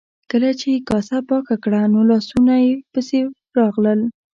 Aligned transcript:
کله 0.31 0.49
چې 0.59 0.67
یې 0.73 0.79
کاسه 0.89 1.17
پاکه 1.27 1.55
کړه 1.63 1.81
نو 1.93 1.99
لاسونو 2.09 2.55
پسې 2.91 3.19
راغلل. 3.57 3.99